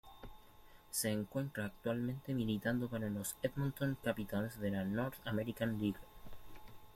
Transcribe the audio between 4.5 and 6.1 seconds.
de la North American League.